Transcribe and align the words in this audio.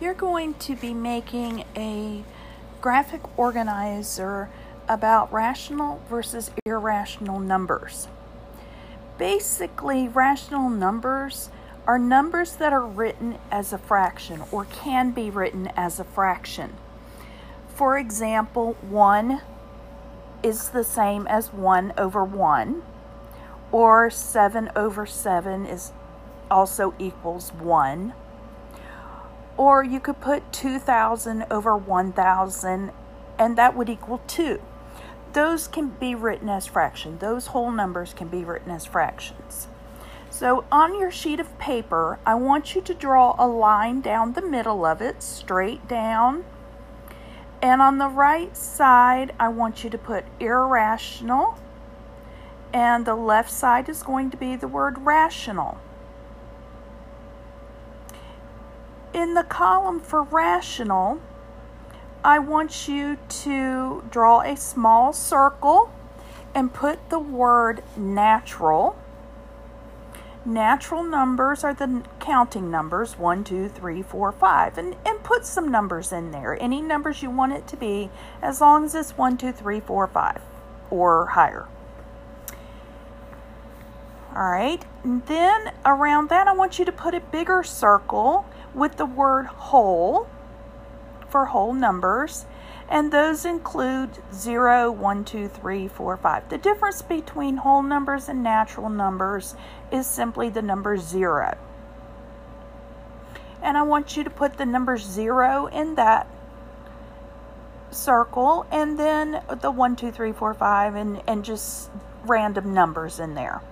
you're 0.00 0.14
going 0.14 0.54
to 0.54 0.74
be 0.76 0.92
making 0.92 1.64
a 1.76 2.24
graphic 2.80 3.20
organizer 3.38 4.48
about 4.88 5.32
rational 5.32 6.02
versus 6.08 6.50
irrational 6.66 7.38
numbers. 7.38 8.08
Basically, 9.16 10.08
rational 10.08 10.68
numbers 10.68 11.50
are 11.86 11.98
numbers 11.98 12.56
that 12.56 12.72
are 12.72 12.86
written 12.86 13.38
as 13.50 13.72
a 13.72 13.78
fraction 13.78 14.42
or 14.50 14.64
can 14.64 15.12
be 15.12 15.30
written 15.30 15.68
as 15.76 16.00
a 16.00 16.04
fraction. 16.04 16.74
For 17.68 17.98
example, 17.98 18.76
1 18.82 19.40
is 20.42 20.70
the 20.70 20.84
same 20.84 21.26
as 21.26 21.52
1 21.52 21.94
over 21.96 22.24
1, 22.24 22.82
or 23.72 24.10
7 24.10 24.70
over 24.76 25.06
7 25.06 25.66
is 25.66 25.92
also 26.50 26.94
equals 26.98 27.52
1. 27.52 28.14
Or 29.56 29.84
you 29.84 30.00
could 30.00 30.20
put 30.20 30.52
2,000 30.52 31.46
over 31.50 31.76
1,000, 31.76 32.90
and 33.38 33.56
that 33.56 33.76
would 33.76 33.88
equal 33.88 34.20
2. 34.26 34.60
Those 35.32 35.68
can 35.68 35.88
be 35.88 36.14
written 36.14 36.48
as 36.48 36.66
fractions. 36.66 37.20
Those 37.20 37.48
whole 37.48 37.70
numbers 37.70 38.14
can 38.14 38.28
be 38.28 38.44
written 38.44 38.70
as 38.70 38.84
fractions. 38.84 39.68
So 40.30 40.64
on 40.72 40.98
your 40.98 41.12
sheet 41.12 41.38
of 41.38 41.56
paper, 41.58 42.18
I 42.26 42.34
want 42.34 42.74
you 42.74 42.80
to 42.82 42.94
draw 42.94 43.36
a 43.38 43.46
line 43.46 44.00
down 44.00 44.32
the 44.32 44.42
middle 44.42 44.84
of 44.84 45.00
it, 45.00 45.22
straight 45.22 45.86
down. 45.86 46.44
And 47.62 47.80
on 47.80 47.98
the 47.98 48.08
right 48.08 48.56
side, 48.56 49.32
I 49.38 49.48
want 49.48 49.84
you 49.84 49.90
to 49.90 49.98
put 49.98 50.24
irrational. 50.40 51.58
And 52.72 53.06
the 53.06 53.14
left 53.14 53.50
side 53.50 53.88
is 53.88 54.02
going 54.02 54.30
to 54.32 54.36
be 54.36 54.56
the 54.56 54.68
word 54.68 54.98
rational. 54.98 55.78
In 59.14 59.34
the 59.34 59.44
column 59.44 60.00
for 60.00 60.24
rational, 60.24 61.20
I 62.22 62.40
want 62.40 62.88
you 62.88 63.16
to 63.44 64.04
draw 64.10 64.40
a 64.40 64.56
small 64.56 65.12
circle 65.12 65.90
and 66.54 66.74
put 66.74 67.08
the 67.08 67.18
word 67.18 67.82
natural 67.96 68.96
Natural 70.46 71.02
numbers 71.02 71.64
are 71.64 71.72
the 71.72 72.02
counting 72.20 72.70
numbers 72.70 73.18
1, 73.18 73.44
2, 73.44 73.70
3, 73.70 74.02
4, 74.02 74.32
5. 74.32 74.78
And, 74.78 74.94
and 75.06 75.22
put 75.22 75.46
some 75.46 75.70
numbers 75.70 76.12
in 76.12 76.32
there. 76.32 76.62
Any 76.62 76.82
numbers 76.82 77.22
you 77.22 77.30
want 77.30 77.54
it 77.54 77.66
to 77.68 77.78
be, 77.78 78.10
as 78.42 78.60
long 78.60 78.84
as 78.84 78.94
it's 78.94 79.16
1, 79.16 79.38
2, 79.38 79.52
3, 79.52 79.80
4, 79.80 80.06
5 80.06 80.42
or 80.90 81.26
higher. 81.28 81.66
All 84.34 84.50
right, 84.50 84.84
and 85.04 85.24
then 85.26 85.72
around 85.84 86.28
that, 86.30 86.48
I 86.48 86.52
want 86.52 86.78
you 86.78 86.84
to 86.86 86.92
put 86.92 87.14
a 87.14 87.20
bigger 87.20 87.62
circle 87.62 88.46
with 88.74 88.96
the 88.96 89.06
word 89.06 89.46
whole 89.46 90.28
for 91.28 91.46
whole 91.46 91.72
numbers 91.72 92.46
and 92.88 93.10
those 93.10 93.44
include 93.44 94.10
0, 94.32 94.92
1, 94.92 95.24
2, 95.24 95.48
3, 95.48 95.88
4, 95.88 96.16
5. 96.16 96.48
The 96.48 96.58
difference 96.58 97.02
between 97.02 97.56
whole 97.56 97.82
numbers 97.82 98.28
and 98.28 98.42
natural 98.42 98.88
numbers 98.90 99.54
is 99.90 100.06
simply 100.06 100.50
the 100.50 100.62
number 100.62 100.96
0. 100.96 101.56
And 103.62 103.78
I 103.78 103.82
want 103.82 104.16
you 104.16 104.24
to 104.24 104.30
put 104.30 104.58
the 104.58 104.66
number 104.66 104.98
0 104.98 105.66
in 105.68 105.94
that 105.94 106.26
circle 107.90 108.66
and 108.70 108.98
then 108.98 109.42
the 109.60 109.70
1, 109.70 109.96
2, 109.96 110.10
3, 110.10 110.32
4, 110.32 110.54
5 110.54 110.94
and, 110.94 111.22
and 111.26 111.44
just 111.44 111.90
random 112.26 112.74
numbers 112.74 113.18
in 113.18 113.34
there. 113.34 113.62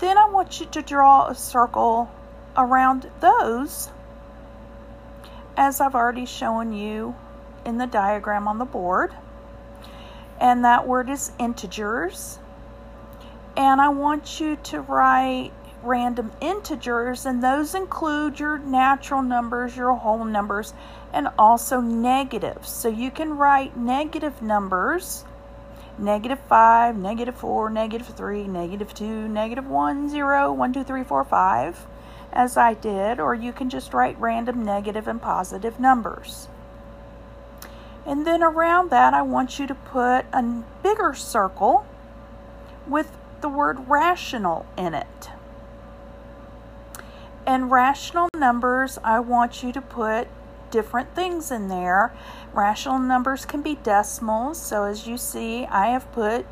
Then 0.00 0.16
I 0.16 0.24
want 0.30 0.60
you 0.60 0.66
to 0.66 0.82
draw 0.82 1.26
a 1.26 1.34
circle 1.34 2.10
around 2.56 3.10
those 3.20 3.90
as 5.56 5.80
I've 5.80 5.94
already 5.94 6.24
shown 6.24 6.72
you 6.72 7.14
in 7.66 7.76
the 7.76 7.86
diagram 7.86 8.48
on 8.48 8.56
the 8.58 8.64
board. 8.64 9.12
And 10.40 10.64
that 10.64 10.88
word 10.88 11.10
is 11.10 11.32
integers. 11.38 12.38
And 13.58 13.78
I 13.78 13.90
want 13.90 14.40
you 14.40 14.56
to 14.56 14.80
write 14.80 15.52
random 15.82 16.32
integers, 16.40 17.26
and 17.26 17.42
those 17.42 17.74
include 17.74 18.40
your 18.40 18.58
natural 18.58 19.22
numbers, 19.22 19.76
your 19.76 19.94
whole 19.94 20.24
numbers, 20.24 20.72
and 21.12 21.28
also 21.38 21.80
negatives. 21.80 22.70
So 22.70 22.88
you 22.88 23.10
can 23.10 23.36
write 23.36 23.76
negative 23.76 24.40
numbers 24.40 25.24
negative 26.00 26.40
5, 26.48 26.96
negative 26.96 27.36
4, 27.36 27.70
negative 27.70 28.08
3, 28.08 28.48
negative 28.48 28.94
2, 28.94 29.28
negative 29.28 29.66
1, 29.66 30.08
0, 30.08 30.52
1, 30.52 30.72
2, 30.72 30.84
3, 30.84 31.04
4, 31.04 31.24
5 31.24 31.86
as 32.32 32.56
I 32.56 32.74
did, 32.74 33.18
or 33.18 33.34
you 33.34 33.52
can 33.52 33.68
just 33.68 33.92
write 33.92 34.18
random 34.18 34.64
negative 34.64 35.08
and 35.08 35.20
positive 35.20 35.80
numbers. 35.80 36.48
And 38.06 38.26
then 38.26 38.42
around 38.42 38.90
that, 38.90 39.14
I 39.14 39.22
want 39.22 39.58
you 39.58 39.66
to 39.66 39.74
put 39.74 40.26
a 40.32 40.62
bigger 40.82 41.12
circle 41.14 41.86
with 42.86 43.10
the 43.40 43.48
word 43.48 43.88
rational 43.88 44.66
in 44.76 44.94
it. 44.94 45.30
And 47.46 47.70
rational 47.70 48.28
numbers, 48.36 48.98
I 49.02 49.20
want 49.20 49.62
you 49.62 49.72
to 49.72 49.80
put 49.80 50.28
different 50.70 51.14
things 51.14 51.50
in 51.50 51.68
there. 51.68 52.12
Rational 52.52 52.98
numbers 52.98 53.44
can 53.44 53.62
be 53.62 53.76
decimals. 53.76 54.60
So 54.60 54.84
as 54.84 55.06
you 55.06 55.16
see, 55.16 55.66
I 55.66 55.88
have 55.88 56.10
put 56.12 56.46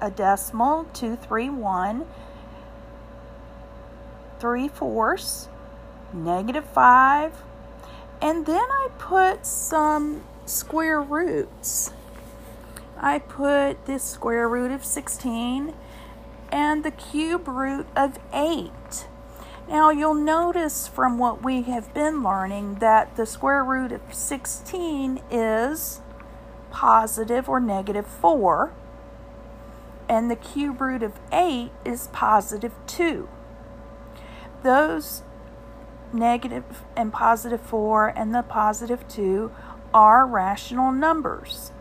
a 0.00 0.10
decimal, 0.10 0.86
231 0.92 2.06
3 4.40 4.68
fourths, 4.68 5.48
negative 6.12 6.64
5, 6.64 7.32
and 8.20 8.44
then 8.44 8.56
I 8.56 8.88
put 8.98 9.46
some 9.46 10.24
square 10.46 11.00
roots. 11.00 11.92
I 12.98 13.20
put 13.20 13.86
this 13.86 14.02
square 14.02 14.48
root 14.48 14.72
of 14.72 14.84
16 14.84 15.74
and 16.50 16.84
the 16.84 16.90
cube 16.90 17.46
root 17.46 17.86
of 17.96 18.18
8. 18.32 18.70
Now 19.72 19.88
you'll 19.88 20.12
notice 20.12 20.86
from 20.86 21.16
what 21.16 21.42
we 21.42 21.62
have 21.62 21.94
been 21.94 22.22
learning 22.22 22.74
that 22.76 23.16
the 23.16 23.24
square 23.24 23.64
root 23.64 23.90
of 23.90 24.02
16 24.12 25.18
is 25.30 26.02
positive 26.70 27.48
or 27.48 27.58
negative 27.58 28.06
4 28.06 28.70
and 30.10 30.30
the 30.30 30.36
cube 30.36 30.78
root 30.78 31.02
of 31.02 31.14
8 31.32 31.70
is 31.86 32.08
positive 32.12 32.72
2 32.86 33.28
those 34.62 35.22
negative 36.12 36.84
and 36.94 37.10
positive 37.10 37.62
4 37.62 38.08
and 38.08 38.34
the 38.34 38.42
positive 38.42 39.08
2 39.08 39.50
are 39.94 40.26
rational 40.26 40.92
numbers. 40.92 41.72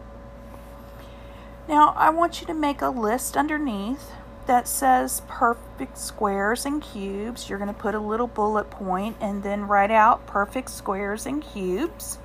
Now, 1.67 1.93
I 1.97 2.09
want 2.09 2.41
you 2.41 2.47
to 2.47 2.53
make 2.53 2.81
a 2.81 2.89
list 2.89 3.37
underneath 3.37 4.11
that 4.51 4.67
says 4.67 5.21
perfect 5.29 5.97
squares 5.97 6.65
and 6.65 6.81
cubes. 6.81 7.49
You're 7.49 7.57
going 7.57 7.73
to 7.73 7.79
put 7.79 7.95
a 7.95 7.99
little 8.01 8.27
bullet 8.27 8.69
point 8.69 9.15
and 9.21 9.43
then 9.43 9.65
write 9.65 9.91
out 9.91 10.27
perfect 10.27 10.69
squares 10.69 11.25
and 11.25 11.41
cubes 11.41 12.17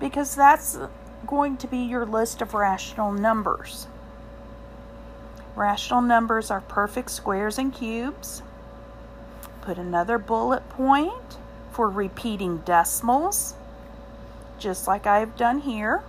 because 0.00 0.34
that's 0.34 0.76
going 1.28 1.56
to 1.58 1.68
be 1.68 1.78
your 1.78 2.04
list 2.04 2.42
of 2.42 2.54
rational 2.54 3.12
numbers. 3.12 3.86
Rational 5.54 6.00
numbers 6.00 6.50
are 6.50 6.62
perfect 6.62 7.12
squares 7.12 7.56
and 7.56 7.72
cubes. 7.72 8.42
Put 9.60 9.78
another 9.78 10.18
bullet 10.18 10.68
point 10.70 11.38
for 11.70 11.88
repeating 11.88 12.62
decimals, 12.66 13.54
just 14.58 14.88
like 14.88 15.06
I've 15.06 15.36
done 15.36 15.60
here. 15.60 16.02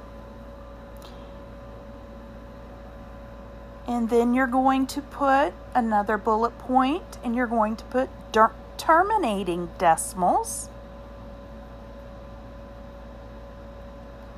And 3.91 4.09
then 4.09 4.33
you're 4.33 4.47
going 4.47 4.87
to 4.87 5.01
put 5.01 5.53
another 5.75 6.17
bullet 6.17 6.57
point 6.57 7.17
and 7.23 7.35
you're 7.35 7.45
going 7.45 7.75
to 7.75 7.83
put 7.83 8.09
terminating 8.77 9.69
decimals. 9.77 10.69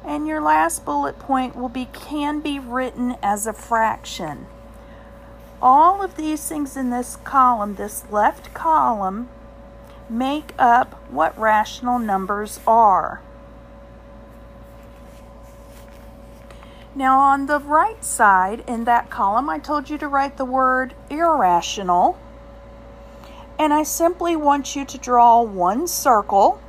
And 0.04 0.28
your 0.28 0.42
last 0.42 0.84
bullet 0.84 1.20
point 1.20 1.56
will 1.56 1.70
be 1.70 1.86
can 1.86 2.40
be 2.40 2.58
written 2.58 3.16
as 3.22 3.46
a 3.46 3.54
fraction 3.54 4.48
all 5.64 6.04
of 6.04 6.18
these 6.18 6.46
things 6.46 6.76
in 6.76 6.90
this 6.90 7.16
column, 7.24 7.76
this 7.76 8.04
left 8.12 8.54
column, 8.54 9.30
make 10.10 10.54
up 10.60 10.94
what 11.10 11.40
rational 11.40 11.98
numbers 11.98 12.60
are. 12.68 13.22
Now 16.96 17.20
on 17.20 17.48
the 17.48 17.60
right 17.60 18.04
side 18.04 18.64
in 18.68 18.84
that 18.84 19.10
column, 19.10 19.50
I 19.50 19.58
told 19.58 19.90
you 19.90 19.98
to 19.98 20.08
write 20.08 20.38
the 20.38 20.46
word 20.46 20.94
irrational. 21.10 22.20
And 23.58 23.74
I 23.74 23.84
simply 23.84 24.36
want 24.36 24.76
you 24.76 24.86
to 24.86 24.98
draw 24.98 25.42
one 25.42 25.88
circle. 25.88 26.62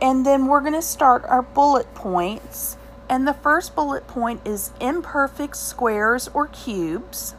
And 0.00 0.24
then 0.24 0.46
we're 0.46 0.60
going 0.60 0.74
to 0.74 0.82
start 0.82 1.24
our 1.24 1.42
bullet 1.42 1.92
points. 1.94 2.76
And 3.08 3.26
the 3.26 3.34
first 3.34 3.74
bullet 3.74 4.06
point 4.06 4.40
is 4.46 4.70
imperfect 4.80 5.56
squares 5.56 6.28
or 6.32 6.46
cubes. 6.46 7.34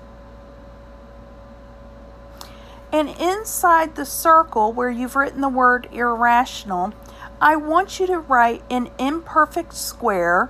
And 2.92 3.10
inside 3.10 3.96
the 3.96 4.06
circle 4.06 4.74
where 4.74 4.90
you've 4.90 5.16
written 5.16 5.42
the 5.42 5.50
word 5.50 5.88
irrational, 5.92 6.94
I 7.42 7.56
want 7.56 8.02
you 8.02 8.08
to 8.08 8.20
write 8.20 8.64
an 8.70 8.90
imperfect 9.00 9.74
square. 9.74 10.50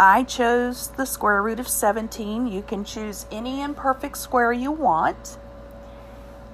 I 0.00 0.24
chose 0.24 0.88
the 0.88 1.04
square 1.04 1.42
root 1.42 1.60
of 1.60 1.68
17. 1.68 2.46
You 2.46 2.62
can 2.62 2.82
choose 2.82 3.26
any 3.30 3.60
imperfect 3.60 4.16
square 4.16 4.50
you 4.52 4.72
want. 4.72 5.36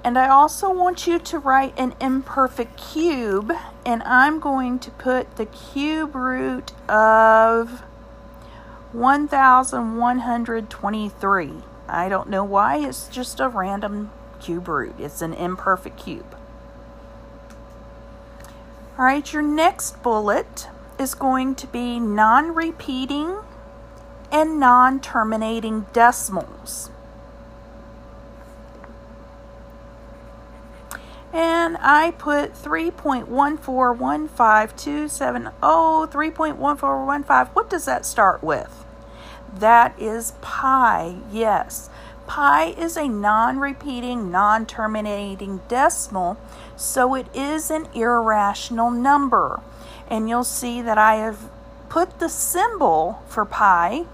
And 0.03 0.17
I 0.17 0.27
also 0.27 0.73
want 0.73 1.07
you 1.07 1.19
to 1.19 1.39
write 1.39 1.73
an 1.79 1.93
imperfect 2.01 2.75
cube, 2.75 3.53
and 3.85 4.03
I'm 4.03 4.39
going 4.39 4.77
to 4.79 4.91
put 4.91 5.37
the 5.37 5.45
cube 5.45 6.15
root 6.15 6.73
of 6.89 7.83
1123. 8.91 11.51
I 11.87 12.09
don't 12.09 12.29
know 12.29 12.43
why, 12.43 12.77
it's 12.77 13.07
just 13.07 13.39
a 13.39 13.47
random 13.47 14.11
cube 14.41 14.67
root. 14.67 14.95
It's 14.99 15.21
an 15.21 15.33
imperfect 15.33 15.97
cube. 15.97 16.35
All 19.01 19.07
right, 19.07 19.33
your 19.33 19.41
next 19.41 20.03
bullet 20.03 20.67
is 20.99 21.15
going 21.15 21.55
to 21.55 21.65
be 21.65 21.99
non 21.99 22.53
repeating 22.53 23.39
and 24.31 24.59
non 24.59 24.99
terminating 24.99 25.87
decimals. 25.91 26.91
And 31.33 31.77
I 31.81 32.11
put 32.11 32.53
3.1415270, 32.53 35.51
3.1415. 35.59 37.49
What 37.55 37.71
does 37.71 37.85
that 37.85 38.05
start 38.05 38.43
with? 38.43 38.85
That 39.51 39.99
is 39.99 40.33
pi, 40.41 41.15
yes. 41.31 41.89
Pi 42.31 42.67
is 42.77 42.95
a 42.95 43.09
non 43.09 43.59
repeating, 43.59 44.31
non 44.31 44.65
terminating 44.65 45.59
decimal, 45.67 46.37
so 46.77 47.13
it 47.13 47.27
is 47.35 47.69
an 47.69 47.89
irrational 47.93 48.89
number. 48.89 49.59
And 50.07 50.29
you'll 50.29 50.45
see 50.45 50.81
that 50.81 50.97
I 50.97 51.15
have 51.15 51.49
put 51.89 52.19
the 52.19 52.29
symbol 52.29 53.21
for 53.27 53.43
pi 53.43 54.05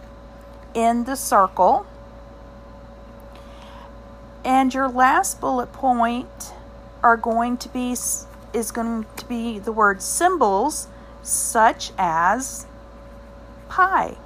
in 0.74 1.04
the 1.04 1.16
circle. 1.16 1.86
And 4.44 4.74
your 4.74 4.90
last 4.90 5.40
bullet 5.40 5.72
point 5.72 6.54
are 7.04 7.18
going 7.18 7.56
to 7.58 7.70
be 7.70 7.92
is 7.92 8.72
going 8.74 9.06
to 9.16 9.26
be 9.28 9.60
the 9.60 9.72
word 9.72 10.02
symbols 10.02 10.88
such 11.22 11.92
as 12.00 12.66
pi 13.70 14.18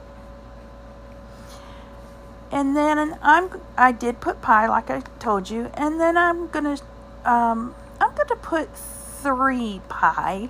and 2.52 2.76
then 2.76 3.18
I'm 3.22 3.50
I 3.78 3.92
did 3.92 4.20
put 4.20 4.42
pi 4.42 4.68
like 4.68 4.90
I 4.90 5.02
told 5.20 5.50
you, 5.50 5.72
and 5.74 6.00
then 6.00 6.18
I'm 6.18 6.48
gonna 6.50 6.78
um, 7.24 7.76
I'm 8.00 8.14
gonna 8.14 8.36
put 8.42 8.76
three 8.76 9.82
pi 9.88 10.50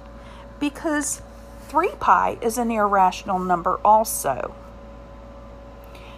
because 0.59 1.21
three 1.68 1.92
pi 2.00 2.38
is 2.42 2.57
an 2.57 2.71
irrational 2.71 3.39
number 3.39 3.80
also. 3.86 4.56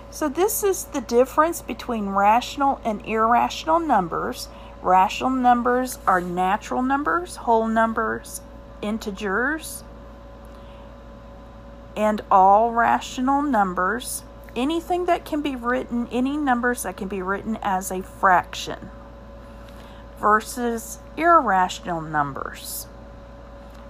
So 0.09 0.29
this 0.29 0.63
is 0.63 0.85
the 0.85 1.01
difference 1.01 1.61
between 1.61 2.09
rational 2.09 2.79
and 2.85 3.05
irrational 3.05 3.79
numbers. 3.79 4.47
Rational 4.81 5.31
numbers 5.31 5.97
are 6.05 6.21
natural 6.21 6.83
numbers, 6.83 7.37
whole 7.37 7.67
numbers, 7.67 8.41
integers, 8.81 9.83
and 11.95 12.21
all 12.29 12.71
rational 12.71 13.41
numbers 13.41 14.23
anything 14.55 15.05
that 15.05 15.25
can 15.25 15.41
be 15.41 15.55
written, 15.55 16.07
any 16.11 16.37
numbers 16.37 16.83
that 16.83 16.97
can 16.97 17.07
be 17.07 17.21
written 17.21 17.57
as 17.61 17.91
a 17.91 18.01
fraction 18.01 18.91
versus 20.19 20.99
irrational 21.17 22.01
numbers, 22.01 22.85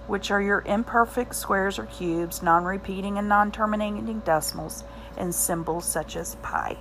which 0.06 0.30
are 0.30 0.42
your 0.42 0.62
imperfect 0.66 1.34
squares 1.34 1.78
or 1.78 1.86
cubes, 1.86 2.42
non 2.42 2.64
repeating 2.64 3.18
and 3.18 3.28
non 3.28 3.52
terminating 3.52 4.20
decimals, 4.20 4.84
and 5.16 5.34
symbols 5.34 5.84
such 5.84 6.16
as 6.16 6.34
pi. 6.36 6.76